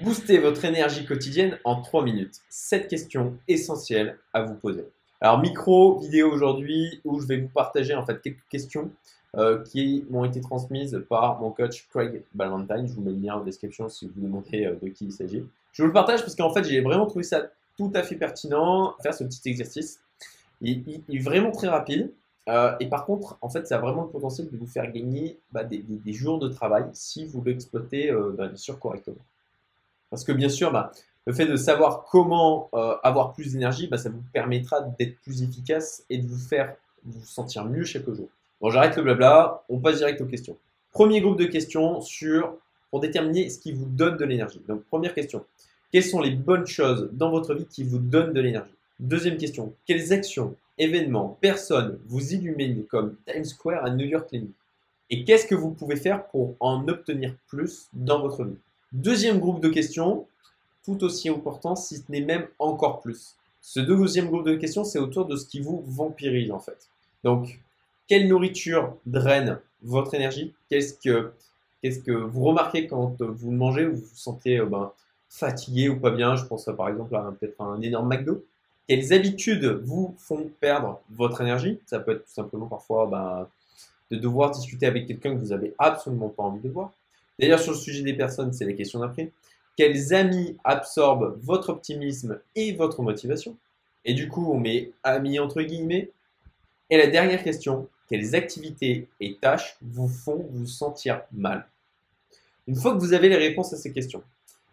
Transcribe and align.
Boostez 0.00 0.38
votre 0.38 0.64
énergie 0.64 1.04
quotidienne 1.04 1.58
en 1.64 1.82
3 1.82 2.02
minutes. 2.02 2.40
7 2.48 2.88
questions 2.88 3.36
essentielles 3.46 4.18
à 4.32 4.42
vous 4.42 4.54
poser. 4.54 4.86
Alors 5.20 5.38
micro 5.38 5.98
vidéo 5.98 6.32
aujourd'hui 6.32 7.02
où 7.04 7.20
je 7.20 7.26
vais 7.26 7.36
vous 7.36 7.48
partager 7.48 7.94
en 7.94 8.04
fait 8.06 8.22
quelques 8.22 8.48
questions 8.48 8.90
euh, 9.36 9.62
qui 9.62 10.06
m'ont 10.08 10.24
été 10.24 10.40
transmises 10.40 11.04
par 11.10 11.38
mon 11.42 11.50
coach 11.50 11.86
Craig 11.90 12.24
Ballantyne. 12.32 12.88
Je 12.88 12.94
vous 12.94 13.02
mets 13.02 13.10
le 13.10 13.18
lien 13.18 13.34
en 13.34 13.44
description 13.44 13.90
si 13.90 14.06
vous 14.06 14.18
demandez 14.18 14.64
euh, 14.64 14.76
de 14.82 14.88
qui 14.88 15.04
il 15.04 15.12
s'agit. 15.12 15.44
Je 15.74 15.82
vous 15.82 15.88
le 15.88 15.92
partage 15.92 16.20
parce 16.20 16.34
qu'en 16.34 16.54
fait 16.54 16.64
j'ai 16.64 16.80
vraiment 16.80 17.04
trouvé 17.04 17.22
ça 17.22 17.50
tout 17.76 17.92
à 17.94 18.02
fait 18.02 18.16
pertinent 18.16 18.94
faire 19.02 19.12
ce 19.12 19.24
petit 19.24 19.42
exercice. 19.44 20.00
Il, 20.62 21.02
est 21.10 21.18
vraiment 21.18 21.50
très 21.50 21.68
rapide. 21.68 22.10
Euh, 22.48 22.74
et 22.80 22.86
par 22.86 23.04
contre, 23.04 23.36
en 23.42 23.50
fait, 23.50 23.66
ça 23.66 23.76
a 23.76 23.78
vraiment 23.78 24.04
le 24.04 24.08
potentiel 24.08 24.50
de 24.50 24.56
vous 24.56 24.66
faire 24.66 24.90
gagner 24.90 25.38
bah, 25.52 25.64
des, 25.64 26.12
jours 26.12 26.38
de 26.38 26.48
travail 26.48 26.86
si 26.94 27.26
vous 27.26 27.42
l'exploitez 27.44 28.10
bah, 28.10 28.48
bien 28.48 28.56
sûr 28.56 28.78
correctement. 28.78 29.18
Parce 30.12 30.24
que 30.24 30.32
bien 30.32 30.50
sûr, 30.50 30.70
bah, 30.70 30.92
le 31.26 31.32
fait 31.32 31.46
de 31.46 31.56
savoir 31.56 32.04
comment 32.04 32.68
euh, 32.74 32.96
avoir 33.02 33.32
plus 33.32 33.54
d'énergie, 33.54 33.86
bah, 33.86 33.96
ça 33.96 34.10
vous 34.10 34.22
permettra 34.34 34.82
d'être 34.98 35.18
plus 35.22 35.42
efficace 35.42 36.04
et 36.10 36.18
de 36.18 36.26
vous 36.26 36.36
faire 36.36 36.76
vous 37.02 37.24
sentir 37.24 37.64
mieux 37.64 37.84
chaque 37.84 38.04
jour. 38.04 38.28
Bon, 38.60 38.68
j'arrête 38.68 38.94
le 38.94 39.04
blabla, 39.04 39.64
on 39.70 39.78
passe 39.78 39.96
direct 39.96 40.20
aux 40.20 40.26
questions. 40.26 40.58
Premier 40.92 41.22
groupe 41.22 41.38
de 41.38 41.46
questions 41.46 42.02
sur 42.02 42.54
pour 42.90 43.00
déterminer 43.00 43.48
ce 43.48 43.58
qui 43.58 43.72
vous 43.72 43.86
donne 43.86 44.18
de 44.18 44.24
l'énergie. 44.26 44.60
Donc 44.68 44.84
première 44.84 45.14
question, 45.14 45.46
quelles 45.90 46.04
sont 46.04 46.20
les 46.20 46.32
bonnes 46.32 46.66
choses 46.66 47.08
dans 47.12 47.30
votre 47.30 47.54
vie 47.54 47.64
qui 47.64 47.82
vous 47.82 47.98
donnent 47.98 48.34
de 48.34 48.40
l'énergie? 48.42 48.74
Deuxième 49.00 49.38
question, 49.38 49.72
quelles 49.86 50.12
actions, 50.12 50.56
événements, 50.76 51.38
personnes 51.40 51.98
vous 52.04 52.34
illuminent 52.34 52.82
comme 52.90 53.16
Times 53.26 53.46
Square 53.46 53.82
à 53.82 53.88
New 53.88 54.04
York 54.04 54.28
les 54.32 54.44
Et 55.08 55.24
qu'est-ce 55.24 55.46
que 55.46 55.54
vous 55.54 55.70
pouvez 55.70 55.96
faire 55.96 56.26
pour 56.26 56.54
en 56.60 56.86
obtenir 56.86 57.34
plus 57.48 57.88
dans 57.94 58.20
votre 58.20 58.44
vie? 58.44 58.58
Deuxième 58.92 59.38
groupe 59.38 59.60
de 59.60 59.70
questions, 59.70 60.26
tout 60.84 61.02
aussi 61.02 61.30
important, 61.30 61.76
si 61.76 61.96
ce 61.96 62.02
n'est 62.10 62.20
même 62.20 62.46
encore 62.58 63.00
plus. 63.00 63.36
Ce 63.62 63.80
deuxième 63.80 64.26
groupe 64.26 64.44
de 64.44 64.54
questions, 64.54 64.84
c'est 64.84 64.98
autour 64.98 65.24
de 65.24 65.36
ce 65.36 65.46
qui 65.46 65.60
vous 65.60 65.82
vampirise 65.86 66.50
en 66.50 66.58
fait. 66.58 66.88
Donc, 67.24 67.60
quelle 68.06 68.28
nourriture 68.28 68.94
draine 69.06 69.58
votre 69.82 70.12
énergie? 70.14 70.52
Qu'est-ce 70.68 70.94
que, 70.94 72.12
vous 72.12 72.44
remarquez 72.44 72.86
quand 72.86 73.16
vous 73.22 73.50
mangez 73.50 73.86
ou 73.86 73.94
vous 73.94 74.02
vous 74.02 74.16
sentez 74.16 74.58
euh, 74.58 74.66
ben, 74.66 74.92
fatigué 75.30 75.88
ou 75.88 75.98
pas 75.98 76.10
bien? 76.10 76.36
Je 76.36 76.44
pense 76.44 76.68
par 76.76 76.88
exemple 76.88 77.16
à 77.16 77.32
peut-être 77.38 77.60
un 77.62 77.80
énorme 77.80 78.08
McDo. 78.08 78.44
Quelles 78.88 79.14
habitudes 79.14 79.64
vous 79.64 80.14
font 80.18 80.50
perdre 80.60 81.00
votre 81.10 81.40
énergie? 81.40 81.78
Ça 81.86 81.98
peut 81.98 82.12
être 82.12 82.24
tout 82.24 82.34
simplement 82.34 82.66
parfois 82.66 83.06
ben, 83.06 83.48
de 84.10 84.16
devoir 84.18 84.50
discuter 84.50 84.86
avec 84.86 85.06
quelqu'un 85.06 85.34
que 85.34 85.38
vous 85.38 85.48
n'avez 85.48 85.72
absolument 85.78 86.28
pas 86.28 86.42
envie 86.42 86.60
de 86.60 86.68
voir. 86.68 86.92
D'ailleurs, 87.42 87.58
sur 87.58 87.72
le 87.72 87.78
sujet 87.78 88.04
des 88.04 88.12
personnes, 88.12 88.52
c'est 88.52 88.64
la 88.64 88.72
question 88.72 89.00
d'après. 89.00 89.32
Quels 89.76 90.14
amis 90.14 90.56
absorbent 90.62 91.36
votre 91.42 91.70
optimisme 91.70 92.38
et 92.54 92.72
votre 92.72 93.02
motivation? 93.02 93.56
Et 94.04 94.14
du 94.14 94.28
coup, 94.28 94.48
on 94.52 94.60
met 94.60 94.92
amis 95.02 95.40
entre 95.40 95.60
guillemets. 95.60 96.12
Et 96.88 96.96
la 96.96 97.08
dernière 97.08 97.42
question, 97.42 97.88
quelles 98.08 98.36
activités 98.36 99.08
et 99.18 99.38
tâches 99.40 99.76
vous 99.82 100.06
font 100.06 100.46
vous 100.52 100.66
sentir 100.66 101.22
mal? 101.32 101.66
Une 102.68 102.76
fois 102.76 102.94
que 102.94 103.00
vous 103.00 103.12
avez 103.12 103.28
les 103.28 103.36
réponses 103.36 103.72
à 103.72 103.76
ces 103.76 103.92
questions, 103.92 104.22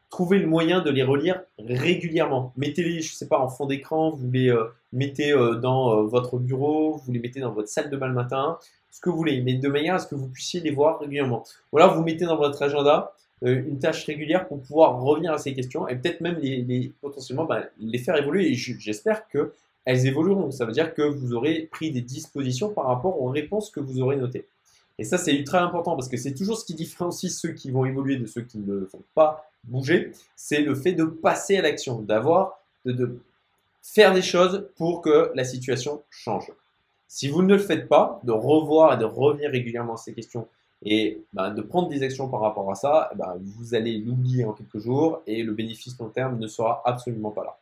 trouvez 0.09 0.39
le 0.39 0.47
moyen 0.47 0.81
de 0.81 0.89
les 0.89 1.03
relire 1.03 1.41
régulièrement. 1.59 2.53
Mettez-les, 2.57 3.01
je 3.01 3.11
ne 3.11 3.15
sais 3.15 3.27
pas, 3.27 3.39
en 3.39 3.47
fond 3.47 3.65
d'écran, 3.65 4.11
vous 4.11 4.29
les 4.31 4.49
euh, 4.49 4.65
mettez 4.91 5.31
euh, 5.31 5.55
dans 5.55 5.93
euh, 5.93 6.03
votre 6.03 6.37
bureau, 6.37 6.97
vous 6.97 7.11
les 7.11 7.19
mettez 7.19 7.39
dans 7.39 7.51
votre 7.51 7.69
salle 7.69 7.89
de 7.89 7.97
bain 7.97 8.07
le 8.07 8.13
matin, 8.13 8.57
ce 8.91 8.99
que 8.99 9.09
vous 9.09 9.17
voulez, 9.17 9.41
mais 9.41 9.53
de 9.53 9.69
manière 9.69 9.95
à 9.95 9.99
ce 9.99 10.07
que 10.07 10.15
vous 10.15 10.27
puissiez 10.27 10.61
les 10.61 10.71
voir 10.71 10.99
régulièrement. 10.99 11.43
Voilà, 11.71 11.87
vous 11.87 12.03
mettez 12.03 12.25
dans 12.25 12.37
votre 12.37 12.61
agenda 12.61 13.13
une 13.41 13.79
tâche 13.79 14.05
régulière 14.05 14.49
pour 14.49 14.59
pouvoir 14.59 15.01
revenir 15.01 15.31
à 15.31 15.37
ces 15.37 15.53
questions 15.53 15.87
et 15.87 15.95
peut-être 15.95 16.19
même 16.19 16.37
les, 16.41 16.91
potentiellement 16.99 17.45
bah, 17.45 17.63
les 17.79 17.97
faire 17.97 18.17
évoluer. 18.17 18.51
Et 18.51 18.55
j'espère 18.55 19.29
que 19.29 19.53
elles 19.85 20.05
évolueront. 20.05 20.51
Ça 20.51 20.65
veut 20.65 20.73
dire 20.73 20.93
que 20.93 21.03
vous 21.03 21.33
aurez 21.33 21.69
pris 21.71 21.91
des 21.91 22.01
dispositions 22.01 22.69
par 22.69 22.87
rapport 22.87 23.21
aux 23.21 23.29
réponses 23.29 23.69
que 23.69 23.79
vous 23.79 24.01
aurez 24.01 24.17
notées. 24.17 24.45
Et 24.99 25.05
ça, 25.05 25.17
c'est 25.17 25.33
ultra 25.33 25.61
important 25.61 25.95
parce 25.95 26.09
que 26.09 26.17
c'est 26.17 26.33
toujours 26.33 26.59
ce 26.59 26.65
qui 26.65 26.75
différencie 26.75 27.31
ceux 27.31 27.53
qui 27.53 27.71
vont 27.71 27.85
évoluer 27.85 28.17
de 28.17 28.25
ceux 28.25 28.41
qui 28.41 28.59
ne 28.59 28.85
font 28.85 29.01
pas 29.15 29.49
bouger. 29.63 30.11
C'est 30.35 30.61
le 30.61 30.75
fait 30.75 30.91
de 30.91 31.05
passer 31.05 31.55
à 31.55 31.61
l'action, 31.61 32.01
d'avoir, 32.01 32.59
de, 32.83 33.17
faire 33.81 34.13
des 34.13 34.21
choses 34.21 34.67
pour 34.75 35.01
que 35.01 35.31
la 35.35 35.45
situation 35.45 36.03
change. 36.09 36.51
Si 37.07 37.29
vous 37.29 37.41
ne 37.41 37.55
le 37.55 37.59
faites 37.59 37.87
pas, 37.87 38.19
de 38.23 38.33
revoir 38.33 38.93
et 38.93 38.97
de 38.97 39.05
revenir 39.05 39.49
régulièrement 39.49 39.93
à 39.93 39.97
ces 39.97 40.13
questions 40.13 40.47
et 40.83 41.23
ben, 41.33 41.51
de 41.51 41.61
prendre 41.61 41.87
des 41.87 42.03
actions 42.03 42.27
par 42.27 42.41
rapport 42.41 42.69
à 42.69 42.75
ça, 42.75 43.09
ben, 43.15 43.37
vous 43.39 43.73
allez 43.73 43.97
l'oublier 43.97 44.43
en 44.43 44.51
quelques 44.51 44.79
jours 44.79 45.21
et 45.27 45.43
le 45.43 45.53
bénéfice 45.53 45.97
long 45.97 46.09
terme 46.09 46.37
ne 46.37 46.47
sera 46.47 46.81
absolument 46.85 47.31
pas 47.31 47.45
là. 47.45 47.57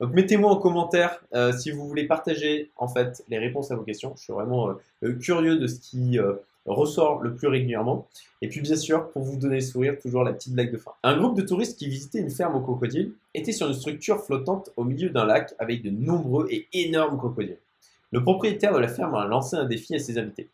Donc 0.00 0.12
mettez-moi 0.14 0.50
en 0.50 0.56
commentaire 0.56 1.22
euh, 1.34 1.52
si 1.52 1.70
vous 1.70 1.86
voulez 1.86 2.06
partager 2.06 2.70
en 2.76 2.88
fait 2.88 3.22
les 3.28 3.38
réponses 3.38 3.70
à 3.70 3.76
vos 3.76 3.82
questions. 3.82 4.14
Je 4.16 4.22
suis 4.22 4.32
vraiment 4.32 4.70
euh, 4.70 4.74
euh, 5.04 5.14
curieux 5.14 5.58
de 5.58 5.66
ce 5.66 5.78
qui 5.78 6.18
ressort 6.74 7.20
le 7.22 7.34
plus 7.34 7.48
régulièrement. 7.48 8.08
Et 8.42 8.48
puis 8.48 8.60
bien 8.60 8.76
sûr, 8.76 9.10
pour 9.10 9.22
vous 9.22 9.36
donner 9.36 9.56
le 9.56 9.60
sourire, 9.60 9.98
toujours 10.00 10.24
la 10.24 10.32
petite 10.32 10.54
blague 10.54 10.72
de 10.72 10.78
fin. 10.78 10.92
Un 11.02 11.16
groupe 11.16 11.36
de 11.36 11.42
touristes 11.42 11.78
qui 11.78 11.88
visitait 11.88 12.20
une 12.20 12.30
ferme 12.30 12.56
aux 12.56 12.60
crocodiles 12.60 13.12
était 13.34 13.52
sur 13.52 13.68
une 13.68 13.74
structure 13.74 14.22
flottante 14.22 14.70
au 14.76 14.84
milieu 14.84 15.10
d'un 15.10 15.24
lac 15.24 15.54
avec 15.58 15.82
de 15.82 15.90
nombreux 15.90 16.46
et 16.50 16.66
énormes 16.72 17.18
crocodiles. 17.18 17.58
Le 18.12 18.22
propriétaire 18.22 18.72
de 18.72 18.78
la 18.78 18.88
ferme 18.88 19.14
a 19.14 19.26
lancé 19.26 19.56
un 19.56 19.64
défi 19.64 19.94
à 19.94 19.98
ses 19.98 20.18
invités. 20.18 20.48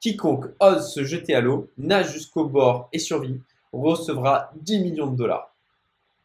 Quiconque 0.00 0.46
ose 0.60 0.92
se 0.92 1.04
jeter 1.04 1.34
à 1.34 1.40
l'eau, 1.40 1.68
nage 1.78 2.12
jusqu'au 2.12 2.44
bord 2.44 2.88
et 2.92 2.98
survit, 2.98 3.40
recevra 3.72 4.50
10 4.56 4.80
millions 4.80 5.06
de 5.06 5.16
dollars. 5.16 5.54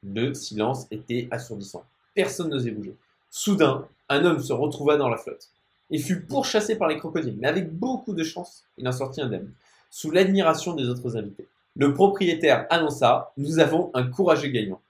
Le 0.03 0.33
silence 0.33 0.87
était 0.91 1.27
assourdissant. 1.31 1.83
Personne 2.13 2.49
n'osait 2.49 2.71
bouger. 2.71 2.95
Soudain, 3.29 3.85
un 4.09 4.25
homme 4.25 4.39
se 4.39 4.53
retrouva 4.53 4.97
dans 4.97 5.09
la 5.09 5.17
flotte. 5.17 5.49
Il 5.89 6.01
fut 6.01 6.21
pourchassé 6.21 6.77
par 6.77 6.87
les 6.87 6.97
crocodiles, 6.97 7.37
mais 7.39 7.47
avec 7.47 7.71
beaucoup 7.71 8.13
de 8.13 8.23
chance, 8.23 8.65
il 8.77 8.87
en 8.87 8.91
sortit 8.91 9.21
indemne, 9.21 9.51
sous 9.89 10.11
l'admiration 10.11 10.73
des 10.73 10.89
autres 10.89 11.15
invités. 11.17 11.47
Le 11.77 11.93
propriétaire 11.93 12.65
annonça 12.69 13.31
Nous 13.37 13.59
avons 13.59 13.91
un 13.93 14.07
courageux 14.07 14.49
gagnant. 14.49 14.81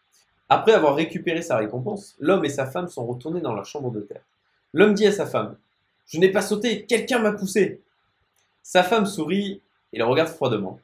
Après 0.50 0.74
avoir 0.74 0.96
récupéré 0.96 1.42
sa 1.42 1.58
récompense, 1.58 2.16
l'homme 2.20 2.46
et 2.46 2.50
sa 2.50 2.66
femme 2.66 2.88
sont 2.88 3.06
retournés 3.06 3.42
dans 3.42 3.54
leur 3.54 3.66
chambre 3.66 3.94
terre. 4.02 4.22
L'homme 4.74 4.94
dit 4.94 5.06
à 5.06 5.12
sa 5.12 5.28
femme 5.28 5.58
Je 6.08 6.20
n'ai 6.20 6.30
pas 6.30 6.42
sauté, 6.42 6.86
quelqu'un 6.86 7.20
m'a 7.20 7.34
poussé. 7.34 7.82
Sa 8.64 8.84
femme 8.84 9.06
sourit 9.06 9.62
et 9.94 9.98
le 9.98 10.06
regarde 10.06 10.30
froidement. 10.30 10.80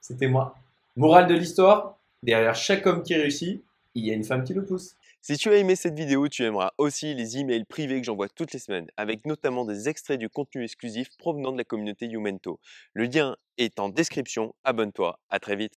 C'était 0.00 0.28
moi. 0.28 0.56
Morale 0.96 1.28
de 1.28 1.34
l'histoire 1.34 1.96
derrière 2.22 2.54
chaque 2.54 2.86
homme 2.86 3.02
qui 3.02 3.14
réussit, 3.14 3.62
il 3.94 4.04
y 4.04 4.10
a 4.10 4.14
une 4.14 4.24
femme 4.24 4.44
qui 4.44 4.54
le 4.54 4.64
pousse. 4.64 4.96
Si 5.26 5.38
tu 5.38 5.48
as 5.48 5.56
aimé 5.56 5.74
cette 5.74 5.94
vidéo, 5.94 6.28
tu 6.28 6.44
aimeras 6.44 6.72
aussi 6.76 7.14
les 7.14 7.38
emails 7.38 7.64
privés 7.64 7.98
que 7.98 8.04
j'envoie 8.04 8.28
toutes 8.28 8.52
les 8.52 8.58
semaines, 8.58 8.88
avec 8.98 9.24
notamment 9.24 9.64
des 9.64 9.88
extraits 9.88 10.20
du 10.20 10.28
contenu 10.28 10.64
exclusif 10.64 11.08
provenant 11.16 11.50
de 11.50 11.56
la 11.56 11.64
communauté 11.64 12.04
Youmento. 12.04 12.60
Le 12.92 13.04
lien 13.06 13.34
est 13.56 13.80
en 13.80 13.88
description, 13.88 14.54
abonne-toi, 14.64 15.18
à 15.30 15.40
très 15.40 15.56
vite. 15.56 15.72